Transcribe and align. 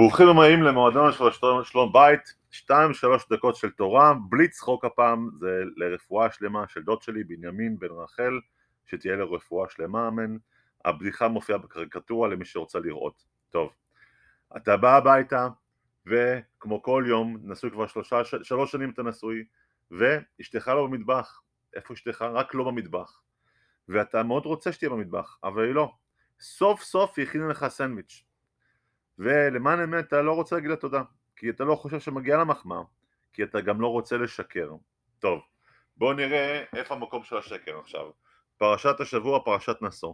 ברוכים 0.00 0.28
הבאים 0.28 0.62
למועדון 0.62 1.12
של 1.12 1.24
שלום, 1.64 1.92
בית, 1.92 2.34
שתיים 2.50 2.94
שלוש 2.94 3.28
דקות 3.32 3.56
של 3.56 3.70
תורה, 3.70 4.14
בלי 4.30 4.48
צחוק 4.48 4.84
הפעם, 4.84 5.30
זה 5.40 5.62
לרפואה 5.76 6.30
שלמה 6.30 6.68
של 6.68 6.82
דוד 6.82 7.02
שלי 7.02 7.24
בנימין 7.24 7.78
בן 7.78 7.88
רחל, 7.90 8.40
שתהיה 8.86 9.16
לו 9.16 9.32
רפואה 9.32 9.68
שלמה 9.68 10.08
אמן, 10.08 10.36
הבדיחה 10.84 11.28
מופיעה 11.28 11.58
בקריקטורה 11.58 12.28
למי 12.28 12.44
שרוצה 12.44 12.78
לראות. 12.78 13.24
טוב, 13.50 13.70
אתה 14.56 14.76
בא 14.76 14.96
הביתה, 14.96 15.48
וכמו 16.06 16.82
כל 16.82 17.04
יום, 17.06 17.36
נשוי 17.42 17.70
כבר 17.70 17.86
שלושה, 17.86 18.24
שלוש 18.42 18.72
שנים 18.72 18.90
אתה 18.90 19.02
נשוי, 19.02 19.44
ואשתך 19.90 20.68
לא 20.68 20.86
במטבח, 20.86 21.42
איפה 21.76 21.94
אשתך? 21.94 22.22
רק 22.22 22.54
לא 22.54 22.64
במטבח, 22.64 23.22
ואתה 23.88 24.22
מאוד 24.22 24.46
רוצה 24.46 24.72
שתהיה 24.72 24.90
במטבח, 24.90 25.38
אבל 25.44 25.64
היא 25.64 25.74
לא, 25.74 25.92
סוף 26.40 26.82
סוף 26.82 27.18
היא 27.18 27.26
הכינה 27.26 27.48
לך 27.48 27.68
סנדוויץ' 27.68 28.29
ולמען 29.20 29.80
אמת 29.80 30.04
אתה 30.08 30.22
לא 30.22 30.32
רוצה 30.32 30.56
להגיד 30.56 30.70
לה 30.70 30.76
תודה, 30.76 31.02
כי 31.36 31.50
אתה 31.50 31.64
לא 31.64 31.74
חושב 31.74 32.00
שמגיעה 32.00 32.38
לה 32.38 32.44
מחמאה, 32.44 32.82
כי 33.32 33.42
אתה 33.42 33.60
גם 33.60 33.80
לא 33.80 33.88
רוצה 33.88 34.16
לשקר. 34.16 34.72
טוב, 35.18 35.40
בואו 35.96 36.12
נראה 36.12 36.64
איפה 36.76 36.94
המקום 36.94 37.24
של 37.24 37.36
השקר 37.36 37.78
עכשיו. 37.78 38.10
פרשת 38.58 39.00
השבוע, 39.00 39.44
פרשת 39.44 39.76
נשוא. 39.82 40.12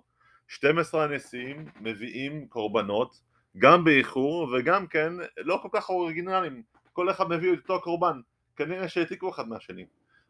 12 0.48 1.04
הנשיאים 1.04 1.64
מביאים 1.80 2.48
קורבנות, 2.48 3.22
גם 3.58 3.84
באיחור 3.84 4.48
וגם 4.52 4.86
כן 4.86 5.12
לא 5.36 5.58
כל 5.62 5.68
כך 5.72 5.88
אוריגינליים, 5.88 6.62
כל 6.92 7.10
אחד 7.10 7.28
מביא 7.28 7.52
את 7.52 7.58
אותו 7.58 7.76
הקורבן, 7.76 8.20
כנראה 8.56 8.88
שהעתיקו 8.88 9.30
אחד 9.30 9.48
מהשני. 9.48 9.86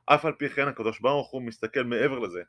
אף 0.07 0.25
על 0.25 0.33
פי 0.33 0.49
כן 0.49 0.69
הקדוש 0.69 1.01
ברוך 1.01 1.31
הוא 1.31 1.43
מסתכל 1.43 1.83
מעבר 1.83 2.19
לזה, 2.19 2.43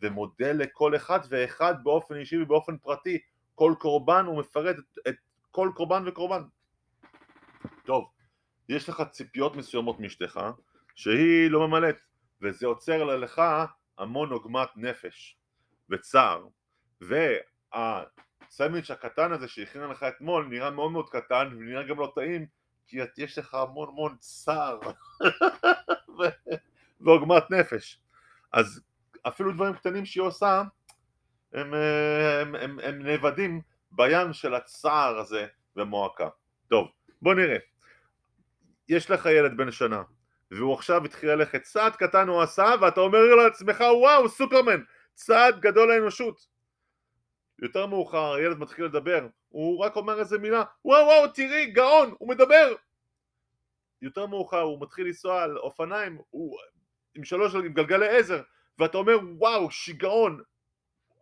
ומודה 0.00 0.52
לכל 0.52 0.96
אחד 0.96 1.20
ואחד 1.28 1.74
באופן 1.82 2.14
אישי 2.16 2.42
ובאופן 2.42 2.76
פרטי, 2.76 3.18
כל 3.54 3.74
קורבן 3.78 4.24
הוא 4.26 4.38
מפרט 4.38 4.76
את, 4.78 5.08
את 5.08 5.14
כל 5.54 5.70
קורבן 5.74 6.02
וקורבן. 6.06 6.42
טוב, 7.84 8.10
יש 8.68 8.88
לך 8.88 9.02
ציפיות 9.10 9.56
מסוימות 9.56 10.00
מאשתך 10.00 10.40
שהיא 10.94 11.50
לא 11.50 11.68
ממלאת, 11.68 11.96
וזה 12.42 12.66
עוצר 12.66 13.04
לך 13.04 13.42
המון 13.98 14.32
עוגמת 14.32 14.68
נפש 14.76 15.38
וצער, 15.90 16.46
והסנדוויץ' 17.00 18.90
הקטן 18.90 19.32
הזה 19.32 19.48
שהכינה 19.48 19.86
לך 19.86 20.02
אתמול 20.02 20.46
נראה 20.46 20.70
מאוד 20.70 20.92
מאוד 20.92 21.08
קטן 21.10 21.48
ונראה 21.52 21.82
גם 21.82 21.98
לא 21.98 22.12
טעים 22.14 22.46
כי 22.86 22.98
יש 23.16 23.38
לך 23.38 23.54
המון 23.54 23.88
המון 23.88 24.16
צער 24.18 24.80
ועוגמת 27.00 27.50
נפש. 27.50 28.00
אז 28.52 28.80
אפילו 29.22 29.52
דברים 29.52 29.74
קטנים 29.74 30.06
שהיא 30.06 30.22
עושה 30.22 30.62
הם, 31.52 31.74
הם, 31.74 32.54
הם, 32.54 32.78
הם 32.78 33.02
נאבדים 33.02 33.60
בים 33.96 34.32
של 34.32 34.54
הצער 34.54 35.18
הזה 35.18 35.46
ומועקה. 35.76 36.28
טוב, 36.68 36.88
בוא 37.22 37.34
נראה. 37.34 37.56
יש 38.88 39.10
לך 39.10 39.26
ילד 39.26 39.56
בן 39.56 39.70
שנה, 39.70 40.02
והוא 40.50 40.74
עכשיו 40.74 41.04
התחיל 41.04 41.30
ללכת, 41.30 41.62
צעד 41.62 41.96
קטן 41.96 42.28
הוא 42.28 42.42
עשה, 42.42 42.74
ואתה 42.80 43.00
אומר 43.00 43.34
לעצמך, 43.34 43.80
וואו, 43.80 44.28
סופרמן, 44.28 44.80
צעד 45.14 45.60
גדול 45.60 45.88
לאנושות. 45.88 46.46
יותר 47.62 47.86
מאוחר 47.86 48.34
הילד 48.34 48.58
מתחיל 48.58 48.84
לדבר, 48.84 49.26
הוא 49.48 49.84
רק 49.84 49.96
אומר 49.96 50.20
איזה 50.20 50.38
מילה, 50.38 50.62
וואו 50.84 51.06
וואו 51.06 51.28
תראי 51.28 51.66
גאון, 51.66 52.14
הוא 52.18 52.28
מדבר! 52.28 52.74
יותר 54.02 54.26
מאוחר 54.26 54.60
הוא 54.60 54.80
מתחיל 54.80 55.06
לנסוע 55.06 55.42
על 55.42 55.58
אופניים, 55.58 56.18
הוא 56.30 56.58
עם 57.14 57.24
שלוש 57.24 57.54
עם 57.54 57.72
גלגלי 57.72 58.08
עזר, 58.08 58.42
ואתה 58.78 58.98
אומר 58.98 59.18
וואו 59.38 59.70
שיגעון, 59.70 60.42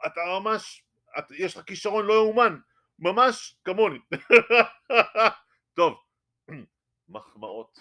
אתה 0.06 0.21
ממש 0.41 0.84
את, 1.19 1.31
יש 1.31 1.56
לך 1.56 1.65
כישרון 1.65 2.06
לא 2.06 2.15
יאומן, 2.15 2.59
ממש 2.99 3.61
כמוני. 3.65 3.99
טוב, 5.77 6.03
מחמאות 7.09 7.78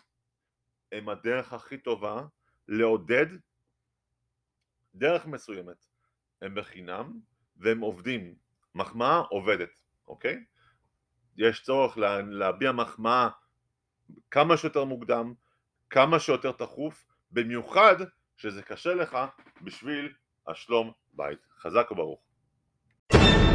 הם 0.92 1.10
הדרך 1.10 1.54
הכי 1.54 1.78
טובה 1.78 2.24
לעודד 2.68 3.26
דרך 4.96 5.26
מסוימת. 5.26 5.86
הם 6.42 6.56
בחינם 6.56 7.20
והם 7.58 7.80
עובדים. 7.80 8.36
מחמאה 8.76 9.18
עובדת, 9.18 9.80
אוקיי? 10.08 10.44
יש 11.38 11.64
צורך 11.64 11.98
לה, 11.98 12.22
להביע 12.22 12.72
מחמאה 12.72 13.30
כמה 14.32 14.58
שיותר 14.58 14.84
מוקדם, 14.84 15.34
כמה 15.90 16.20
שיותר 16.20 16.52
תכוף, 16.52 17.06
במיוחד 17.32 17.96
שזה 18.38 18.64
קשה 18.64 18.94
לך 18.94 19.18
בשביל 19.62 20.14
השלום 20.48 20.92
בית. 21.14 21.40
חזק 21.58 21.92
וברוך. 21.92 22.31
you 23.14 23.51